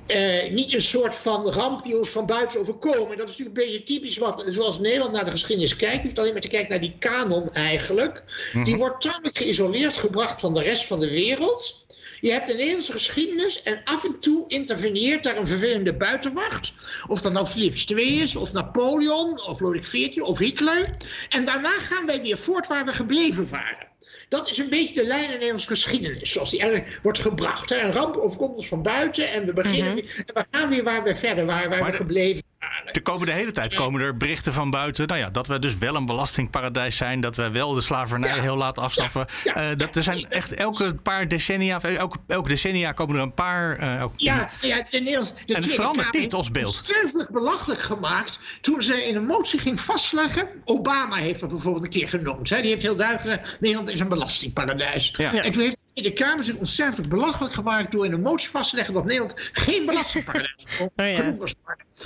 [0.07, 3.17] Uh, niet een soort van ramp die ons van buiten overkomen.
[3.17, 5.95] Dat is natuurlijk een beetje typisch wat, zoals Nederland naar de geschiedenis kijkt.
[5.95, 8.23] Je hoeft alleen maar te kijken naar die kanon eigenlijk.
[8.53, 8.77] Die mhm.
[8.77, 11.84] wordt tamelijk geïsoleerd gebracht van de rest van de wereld...
[12.25, 16.73] Je hebt de Nederlandse geschiedenis en af en toe interveneert daar een vervelende buitenwacht.
[17.07, 20.95] Of dat nou Philips II is, of Napoleon, of Lodewijk XIV, of Hitler.
[21.29, 23.87] En daarna gaan wij weer voort waar we gebleven waren.
[24.29, 27.71] Dat is een beetje de lijn in Nederlandse geschiedenis, zoals die eigenlijk wordt gebracht.
[27.71, 30.05] Een ramp overkomt ons van buiten en we beginnen mhm.
[30.25, 32.93] en we gaan weer waar we verder waren, waar we gebleven waren.
[32.93, 35.95] De komende hele tijd komen er berichten van buiten, nou ja, dat we dus wel
[35.95, 39.25] een belastingparadijs zijn, dat we wel de slavernij heel laten afschaffen.
[39.45, 43.79] Uh, dat er zijn echt elke paar decennia, elke, elke decennia komen er een paar.
[43.79, 45.33] Uh, ja, ja, de Nederlands.
[45.45, 46.75] De en het verandert niet ons beeld.
[46.75, 50.47] Sterfelijk belachelijk gemaakt toen ze in een motie ging vastleggen.
[50.65, 52.49] Obama heeft dat bijvoorbeeld een keer genoemd.
[52.49, 52.61] Hè.
[52.61, 55.11] Die heeft heel duidelijk Nederland is een belastingparadijs.
[55.11, 58.75] En toen heeft de Kamer zich ontzettend belachelijk gemaakt door in een motie vast te
[58.75, 61.35] leggen dat Nederland geen belastingparadijs oh, ja.
[61.35, 61.55] was.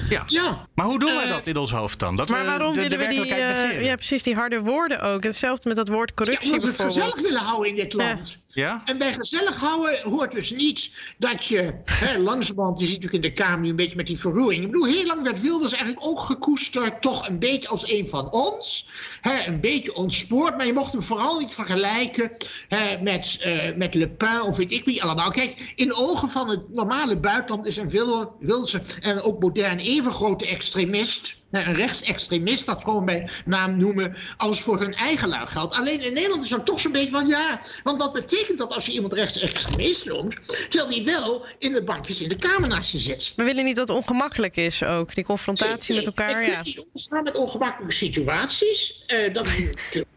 [0.09, 0.23] Ja.
[0.27, 0.67] ja.
[0.75, 2.15] Maar hoe doen wij uh, dat in ons hoofd dan?
[2.15, 5.23] Dat maar we waarom de, willen we die, uh, ja, precies die harde woorden ook?
[5.23, 8.41] Hetzelfde met dat woord corruptie ja, omdat we het gezellig willen houden in dit land.
[8.53, 8.81] Ja?
[8.85, 13.29] En bij gezellig houden hoort dus niet dat je, hè, langzamerhand, je ziet natuurlijk in
[13.29, 14.63] de Kamer nu een beetje met die verroering.
[14.63, 18.31] Ik bedoel, heel lang werd Wilders eigenlijk ook gekoesterd, toch een beetje als een van
[18.31, 18.89] ons.
[19.21, 22.31] Hè, een beetje ontspoord, maar je mocht hem vooral niet vergelijken
[22.67, 25.31] hè, met, uh, met Le Pen of weet ik wie allemaal.
[25.31, 30.11] Kijk, in de ogen van het normale buitenland is een Wilders en ook modern even
[30.11, 35.75] grote extremist een rechtsextremist, dat gewoon bij naam noemen, als voor hun eigen lui geldt.
[35.75, 38.85] Alleen in Nederland is dan toch zo'n beetje van ja, want wat betekent dat als
[38.85, 40.35] je iemand rechtsextremist noemt,
[40.69, 43.33] terwijl die wel in de bankjes in de kamer naast je zit?
[43.35, 46.47] We willen niet dat het ongemakkelijk is ook, die confrontatie met elkaar.
[46.49, 46.63] Ja.
[46.63, 49.03] niet omgaan met ongemakkelijke situaties.
[49.07, 49.67] Uh, dat is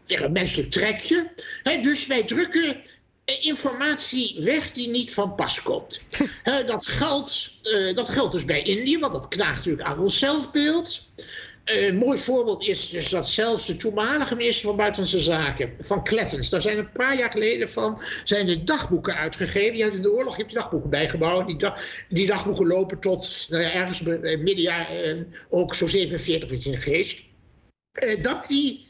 [0.21, 1.31] een menselijk trekje.
[1.81, 2.77] dus wij drukken
[3.25, 6.01] informatie weg die niet van pas komt.
[6.65, 11.07] dat, geldt, uh, dat geldt dus bij Indië, want dat knaagt natuurlijk aan ons zelfbeeld.
[11.65, 16.03] Uh, een mooi voorbeeld is dus dat zelfs de toenmalige minister van Buitenlandse Zaken, van
[16.03, 19.73] Klettens, daar zijn een paar jaar geleden van, zijn de dagboeken uitgegeven.
[19.73, 21.47] Die had in de oorlog heeft die dagboeken bijgebouwd.
[21.47, 21.69] Die,
[22.09, 26.81] die dagboeken lopen tot nou ja, ergens middenjaar uh, ook zo 47 iets in de
[26.81, 27.23] geest.
[27.91, 28.85] eh, dat die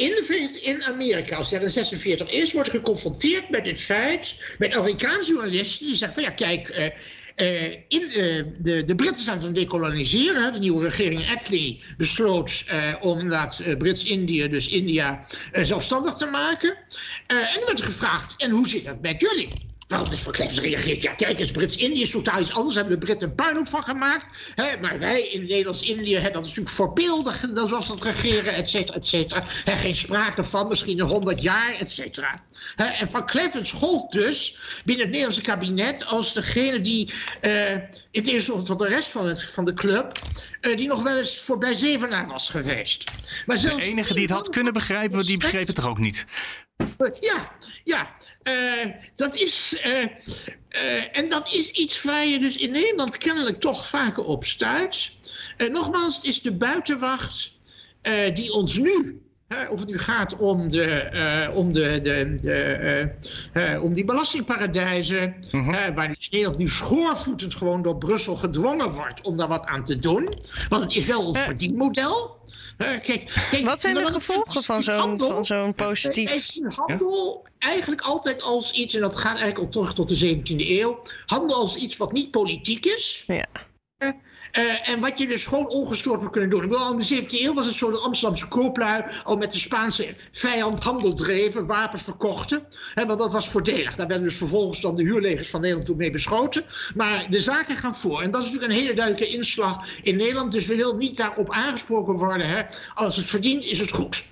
[0.00, 5.32] in, in Amerika, als er een 46 is, wordt geconfronteerd met het feit, met Amerikaanse
[5.32, 6.90] journalisten die zeggen van ja, kijk, uh,
[7.46, 10.52] uh, in, uh, de, de Britten zijn aan het decoloniseren.
[10.52, 12.64] De nieuwe regering Attlee besloot
[13.00, 16.76] om inderdaad Brits-Indië, dus India, zelfstandig te maken.
[17.26, 19.69] en er werd gevraagd, en hoe zit dat met jullie?
[19.90, 22.74] Wel, dus Van Kleffers reageert, ja kijk eens, Brits-Indië is totaal iets anders.
[22.74, 24.24] Hebben de Britten een puinhoop van gemaakt.
[24.54, 29.04] Hè, maar wij in Nederlands-Indië hebben dat natuurlijk voorbeeldig, zoals dat regeren, et cetera, et
[29.04, 29.44] cetera.
[29.64, 32.42] Hè, geen sprake van, misschien een honderd jaar, et cetera.
[32.76, 37.72] Hè, en Van Kleffens gold dus binnen het Nederlandse kabinet als degene die, uh,
[38.10, 40.18] in tegenstelling tot de rest van, het, van de club,
[40.60, 43.04] uh, die nog wel eens voorbij Zevenaar was geweest.
[43.46, 46.24] Maar zelfs de enige die het had kunnen begrijpen, die begreep het toch ook niet?
[47.20, 47.52] Ja,
[47.84, 48.10] ja.
[48.44, 49.82] Uh, dat is.
[49.86, 50.04] Uh,
[50.70, 55.12] uh, en dat is iets waar je dus in Nederland kennelijk toch vaker op stuit.
[55.72, 57.52] nogmaals, het is de buitenwacht
[58.34, 59.22] die ons nu.
[59.70, 65.66] of het nu gaat om, de, om, de, de, de om die belastingparadijzen, -huh.
[65.66, 65.94] Mhm.
[65.94, 69.98] waar dus Nederland nu schoorvoetend gewoon door Brussel gedwongen wordt om daar wat aan te
[69.98, 70.32] doen.
[70.68, 72.39] Want het is wel een verdienmodel.
[72.80, 73.02] Kijk,
[73.50, 76.30] kijk, Wat zijn de gevolgen van zo'n zo positief...
[76.30, 80.36] Wij zien handel eigenlijk altijd als iets, en dat gaat eigenlijk al terug tot de
[80.36, 83.24] 17e eeuw, handel als iets wat niet politiek is.
[83.26, 83.46] Ja.
[84.52, 86.62] Uh, en wat je dus gewoon ongestoord moet kunnen doen.
[86.62, 89.52] Ik bedoel, al in de 17e eeuw was het zo dat Amsterdamse kooplui al met
[89.52, 92.66] de Spaanse vijand handel dreven, wapens verkochten.
[92.94, 93.96] Hè, want dat was voordelig.
[93.96, 96.64] Daar werden dus vervolgens dan de huurlegers van Nederland toen mee beschoten.
[96.94, 98.22] Maar de zaken gaan voor.
[98.22, 100.52] En dat is natuurlijk een hele duidelijke inslag in Nederland.
[100.52, 102.48] Dus we willen niet daarop aangesproken worden.
[102.48, 102.62] Hè.
[102.94, 104.24] Als het verdient, is het goed.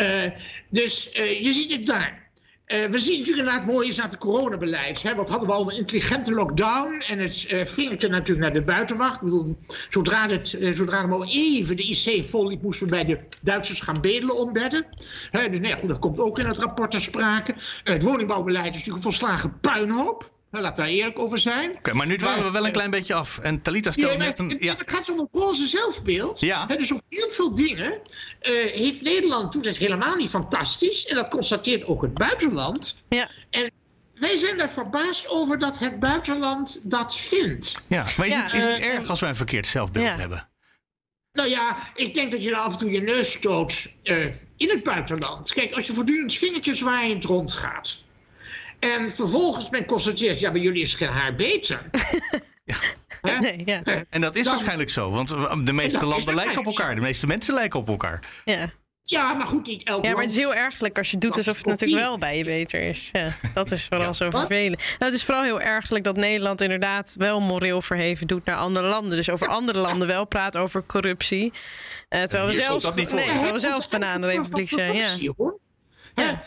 [0.00, 0.30] Uh,
[0.68, 2.29] dus uh, je ziet het daar.
[2.72, 5.02] Uh, we zien natuurlijk inderdaad mooi is aan het coronabeleid.
[5.02, 5.14] Hè?
[5.14, 9.14] Wat hadden we al een intelligente lockdown en het uh, vingertje natuurlijk naar de buitenwacht.
[9.14, 9.56] Ik bedoel,
[9.88, 13.20] zodra, het, uh, zodra er maar even de IC vol liep, moesten we bij de
[13.42, 14.86] Duitsers gaan bedelen om bedden.
[15.30, 17.54] dus nee, nou goed, dat komt ook in het rapport ter sprake.
[17.84, 20.30] het woningbouwbeleid is natuurlijk een volslagen puinhoop.
[20.50, 21.76] Nou, laten we daar eerlijk over zijn.
[21.76, 23.38] Okay, maar nu dwalen we wel een klein beetje af.
[23.38, 24.56] En Talita stelt ja, net een...
[24.60, 24.76] Ja.
[24.76, 26.40] Het gaat om een roze zelfbeeld.
[26.40, 26.66] Ja.
[26.66, 29.64] dus op heel veel dingen uh, heeft Nederland toen...
[29.64, 31.06] Is helemaal niet fantastisch.
[31.06, 32.96] En dat constateert ook het buitenland.
[33.08, 33.30] Ja.
[33.50, 33.70] En
[34.14, 37.84] wij zijn er verbaasd over dat het buitenland dat vindt.
[37.88, 40.16] Ja, maar is, ja, het, is het uh, erg als wij een verkeerd zelfbeeld ja.
[40.16, 40.48] hebben?
[41.32, 44.68] Nou ja, ik denk dat je er af en toe je neus stoot uh, in
[44.68, 45.52] het buitenland.
[45.52, 48.02] Kijk, als je voortdurend vingertjes waaiend rondgaat...
[48.80, 51.90] En vervolgens men constateert, ja, bij jullie is geen haar beter.
[53.22, 53.40] ja.
[53.40, 53.82] Nee, ja.
[54.10, 55.28] En dat is waarschijnlijk zo, want
[55.66, 56.94] de meeste landen lijken op elkaar.
[56.94, 58.22] De meeste mensen lijken op elkaar.
[58.44, 58.72] Ja.
[59.02, 61.56] Ja, maar goed, niet elk Ja, maar het is heel ergelijk als je doet alsof
[61.56, 63.08] het natuurlijk wel bij je beter is.
[63.12, 64.12] Ja, dat is vooral ja.
[64.12, 64.78] zo vervelend.
[64.78, 68.86] Nou, het is vooral heel ergelijk dat Nederland inderdaad wel moreel verheven doet naar andere
[68.86, 69.16] landen.
[69.16, 71.44] Dus over andere landen wel praat over corruptie.
[71.44, 74.94] Uh, terwijl, we zelf, nee, terwijl we zelf bananenrepubliek zijn.
[74.94, 75.34] Ja.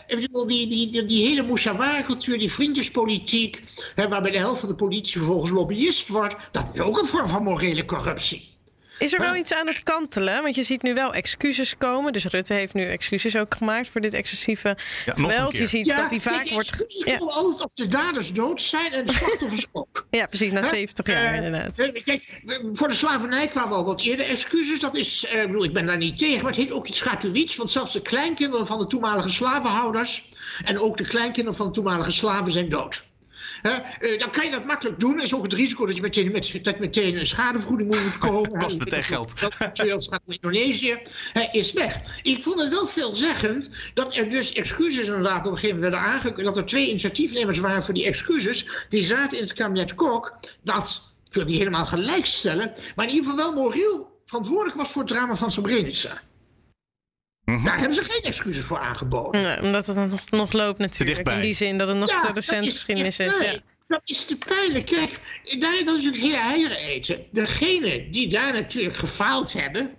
[0.08, 3.64] Ik bedoel, die, die, die, die hele Moussawar-cultuur, die vriendjespolitiek,
[3.96, 7.28] hè, waarbij de helft van de politie vervolgens lobbyist wordt, dat is ook een vorm
[7.28, 8.53] van morele corruptie.
[8.97, 10.41] Is er wel iets aan het kantelen?
[10.41, 12.13] Want je ziet nu wel excuses komen.
[12.13, 15.58] Dus Rutte heeft nu excuses ook gemaakt voor dit excessieve ja, geweld.
[15.58, 17.03] Je ziet ja, dat hij vaak wordt.
[17.06, 17.17] Ja.
[17.17, 20.08] altijd als de daders dood zijn en de slachtoffers ook.
[20.10, 21.91] Ja, precies, na 70 jaar uh, inderdaad.
[22.03, 24.79] Kijk, voor de slavernij kwamen al wat eerder excuses.
[24.79, 27.01] Dat is, uh, ik, bedoel, ik ben daar niet tegen, maar het heet ook iets
[27.01, 27.56] gratuits.
[27.56, 30.29] Want zelfs de kleinkinderen van de toenmalige slavenhouders
[30.63, 33.12] en ook de kleinkinderen van de toenmalige slaven zijn dood.
[33.63, 35.17] Uh, dan kan je dat makkelijk doen.
[35.17, 38.58] Er is ook het risico dat je meteen, met, dat meteen een schadevergoeding moet komen.
[38.60, 39.34] Kost meteen geld.
[39.39, 39.77] Dat gaat
[40.08, 40.99] naar Indonesië.
[41.34, 42.01] Hij is weg.
[42.21, 46.12] Ik vond het wel veelzeggend dat er dus excuses inderdaad op een gegeven moment werden
[46.12, 46.45] aangekondigd.
[46.45, 48.65] Dat er twee initiatiefnemers waren voor die excuses.
[48.89, 50.38] Die zaten in het kabinet Kok.
[50.63, 52.71] Dat, ik wil die helemaal gelijk stellen.
[52.95, 56.21] Maar in ieder geval wel moreel verantwoordelijk was voor het drama van Srebrenica.
[57.45, 59.41] Mm Daar hebben ze geen excuses voor aangeboden.
[59.41, 61.29] Nee, omdat het nog, nog loopt natuurlijk.
[61.29, 63.39] In die zin dat het nog ja, te recent geschiedenis is.
[63.41, 63.60] Ja.
[63.88, 64.86] Dat is te pijnlijk.
[64.86, 65.19] Kijk,
[65.60, 67.25] daar is natuurlijk hele eieren eten.
[67.32, 69.91] Degenen die daar natuurlijk gefaald hebben...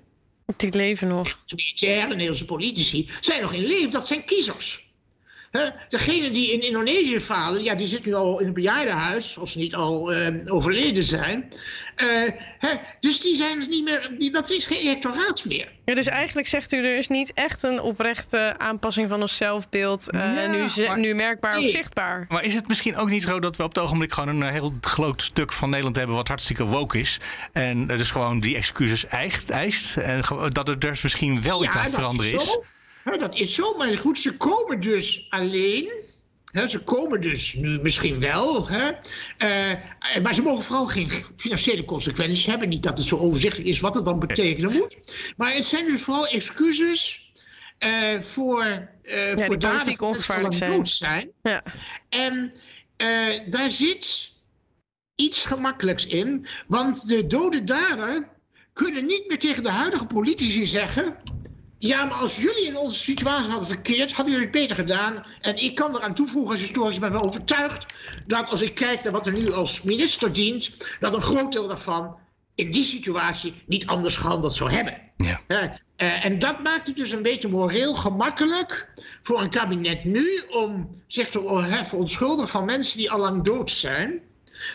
[0.57, 1.38] Die leven nog.
[1.46, 3.90] De militairen, de Nederlandse politici, zijn nog in leven.
[3.90, 4.84] Dat zijn kiezers.
[5.88, 9.59] Degene die in Indonesië falen, ja, die zit nu al in het bejaardenhuis, als ze
[9.59, 11.49] niet al uh, overleden zijn.
[11.97, 12.31] Uh,
[13.01, 15.73] dus die zijn niet meer, die, dat is geen electoraat meer.
[15.85, 20.09] Ja, dus eigenlijk zegt u, er is niet echt een oprechte aanpassing van ons zelfbeeld.
[20.14, 21.64] Uh, ja, nu, maar, nu, merkbaar nee.
[21.64, 22.27] of zichtbaar.
[22.29, 24.75] Maar is het misschien ook niet zo dat we op het ogenblik gewoon een heel
[24.81, 27.21] groot stuk van Nederland hebben wat hartstikke woke is.
[27.53, 31.85] En dus gewoon die excuses eist, eist en dat er dus misschien wel iets aan
[31.85, 32.59] het veranderen is.
[33.05, 36.05] Ja, dat is zo, maar goed, ze komen dus alleen
[36.69, 38.69] ze komen dus nu misschien wel.
[38.69, 38.90] Hè?
[39.38, 42.69] Uh, maar ze mogen vooral geen financiële consequenties hebben.
[42.69, 44.97] Niet dat het zo overzichtelijk is wat het dan betekenen moet.
[45.37, 47.33] Maar het zijn dus vooral excuses
[47.79, 50.71] uh, voor, uh, ja, voor daden ongevaarlijk zijn.
[50.71, 51.31] dood zijn.
[51.43, 51.62] Ja.
[52.09, 52.53] En
[53.47, 54.33] daar zit
[55.14, 56.47] iets gemakkelijks in.
[56.67, 58.29] Want de dode dader
[58.73, 61.17] kunnen niet meer tegen de huidige politici zeggen.
[61.87, 65.27] Ja, maar als jullie in onze situatie hadden verkeerd, hadden jullie het beter gedaan.
[65.40, 67.87] En ik kan eraan toevoegen als historisch ben wel overtuigd
[68.27, 70.70] dat als ik kijk naar wat er nu als minister dient,
[71.01, 72.18] dat een groot deel daarvan
[72.55, 74.99] in die situatie niet anders gehandeld zou hebben.
[75.16, 75.40] Ja.
[75.49, 78.88] Uh, en dat maakt het dus een beetje moreel gemakkelijk
[79.23, 84.20] voor een kabinet nu om zich te verontschuldigen van mensen die al lang dood zijn.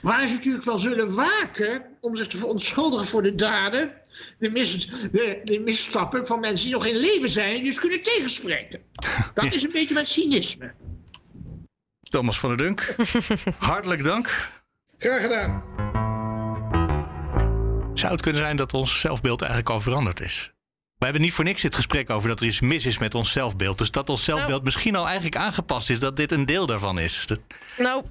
[0.02, 3.94] Waar ze natuurlijk wel zullen waken om zich te verontschuldigen voor de daden,
[4.38, 8.02] de, mis, de, de misstappen van mensen die nog in leven zijn en dus kunnen
[8.02, 8.82] tegenspreken.
[9.34, 10.74] Dat is een beetje mijn cynisme.
[12.02, 12.96] Thomas van der Dunk,
[13.58, 14.52] hartelijk dank.
[14.98, 15.64] Graag gedaan.
[17.94, 20.52] Zou het kunnen zijn dat ons zelfbeeld eigenlijk al veranderd is?
[21.00, 23.32] We hebben niet voor niks dit gesprek over dat er iets mis is met ons
[23.32, 23.78] zelfbeeld.
[23.78, 24.64] Dus dat ons zelfbeeld nou.
[24.64, 27.26] misschien al eigenlijk aangepast is, dat dit een deel daarvan is.
[27.78, 28.04] Nou,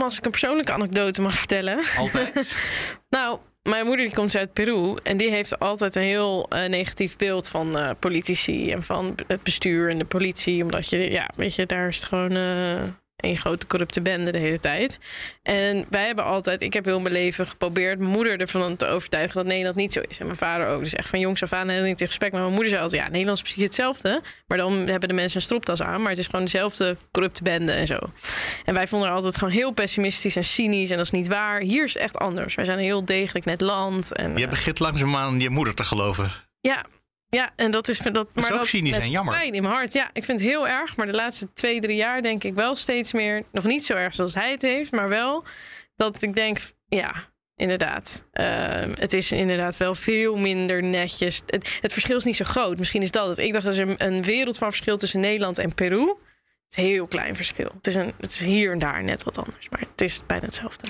[0.00, 1.78] als ik een persoonlijke anekdote mag vertellen.
[1.96, 2.56] Altijd?
[3.08, 3.38] nou,
[3.68, 7.48] mijn moeder die komt uit Peru en die heeft altijd een heel uh, negatief beeld
[7.48, 10.62] van uh, politici en van het bestuur en de politie.
[10.62, 12.36] Omdat je, ja, weet je, daar is het gewoon.
[13.18, 14.98] Een grote corrupte bende de hele tijd.
[15.42, 19.36] En wij hebben altijd, ik heb heel mijn leven geprobeerd mijn moeder ervan te overtuigen
[19.36, 20.18] dat Nederland niet zo is.
[20.18, 20.82] En mijn vader ook.
[20.82, 22.32] Dus echt van jongs af aan heel in gesprek.
[22.32, 24.22] Maar mijn moeder zei altijd, ja, Nederland is precies hetzelfde.
[24.46, 26.00] Maar dan hebben de mensen een stropdas aan.
[26.00, 27.98] Maar het is gewoon dezelfde corrupte bende en zo.
[28.64, 30.90] En wij vonden er altijd gewoon heel pessimistisch en cynisch.
[30.90, 31.60] En dat is niet waar.
[31.60, 32.54] Hier is het echt anders.
[32.54, 34.12] Wij zijn een heel degelijk net land.
[34.12, 36.30] En, je begint langzaamaan je moeder te geloven.
[36.60, 36.84] Ja,
[37.30, 39.34] ja, en dat is, dat, maar ook cynisch en jammer.
[39.34, 39.92] Pijn in mijn hart.
[39.92, 40.96] Ja, ik vind het heel erg.
[40.96, 43.42] Maar de laatste twee, drie jaar denk ik wel steeds meer.
[43.52, 45.44] Nog niet zo erg zoals hij het heeft, maar wel
[45.96, 48.24] dat ik denk, ja, inderdaad.
[48.32, 48.46] Uh,
[48.94, 51.42] het is inderdaad wel veel minder netjes.
[51.46, 52.78] Het, het, verschil is niet zo groot.
[52.78, 53.38] Misschien is dat het.
[53.38, 56.06] Ik dacht dat er een wereld van verschil tussen Nederland en Peru.
[56.68, 57.70] Het is een heel klein verschil.
[57.74, 60.44] Het is, een, het is hier en daar net wat anders, maar het is bijna
[60.44, 60.86] hetzelfde.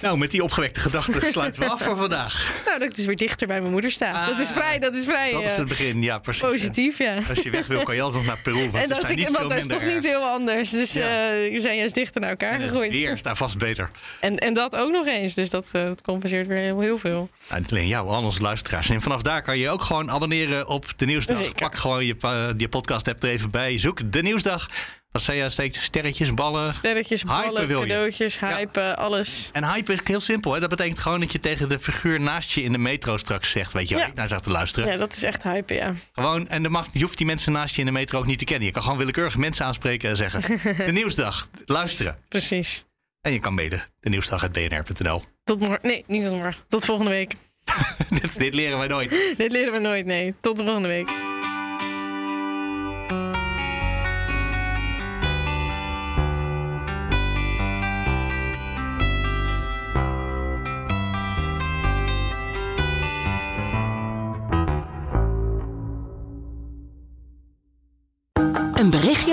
[0.00, 2.62] Nou, met die opgewekte gedachten sluiten we af voor vandaag.
[2.64, 4.26] Nou, dat ik dus weer dichter bij mijn moeder sta.
[4.26, 5.32] dat is ah, vrij, dat is vrij.
[5.32, 6.42] Dat is het begin, ja, precies.
[6.42, 7.18] Positief, ja.
[7.28, 8.70] Als je weg wil, kan je altijd nog naar Peru.
[8.70, 10.70] Want en dat, ik, want dat is toch niet heel anders.
[10.70, 11.34] Dus ja.
[11.34, 12.92] uh, we zijn juist dichter naar elkaar gegroeid.
[12.92, 13.90] Weer is daar vast beter.
[14.20, 15.34] En, en dat ook nog eens.
[15.34, 17.28] Dus dat, uh, dat compenseert weer heel, heel veel.
[17.48, 18.88] Nou, niet alleen jou, al onze luisteraars.
[18.88, 21.52] En vanaf daar kan je ook gewoon abonneren op de Nieuwsdag.
[21.52, 23.78] Pak gewoon je, uh, je podcast-app er even bij.
[23.78, 24.68] Zoek de Nieuwsdag.
[25.16, 25.82] Wat zei je steeds?
[25.82, 26.74] Sterretjes, ballen?
[26.74, 29.50] Sterretjes, ballen, cadeautjes, hype, alles.
[29.52, 30.52] En hype is heel simpel.
[30.52, 30.60] Hè?
[30.60, 33.72] Dat betekent gewoon dat je tegen de figuur naast je in de metro straks zegt...
[33.72, 34.92] weet je waar ik naar zat te luisteren?
[34.92, 35.94] Ja, dat is echt hype, ja.
[36.12, 38.38] Gewoon, en dan mag, je hoeft die mensen naast je in de metro ook niet
[38.38, 38.66] te kennen.
[38.66, 40.40] Je kan gewoon willekeurig mensen aanspreken en zeggen...
[40.86, 42.18] de Nieuwsdag, luisteren.
[42.28, 42.84] Precies.
[43.20, 45.22] En je kan mede de nieuwsdag.bnr.nl.
[45.44, 45.78] Tot morgen.
[45.82, 46.64] Nee, niet tot morgen.
[46.68, 47.34] Tot volgende week.
[48.20, 49.10] dit, dit leren wij nooit.
[49.36, 50.34] dit leren we nooit, nee.
[50.40, 51.35] Tot de volgende week.